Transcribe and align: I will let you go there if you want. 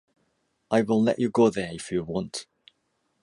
I 0.71 0.81
will 0.81 0.99
let 0.99 1.19
you 1.19 1.29
go 1.29 1.51
there 1.51 1.71
if 1.71 1.91
you 1.91 2.03
want. 2.03 2.47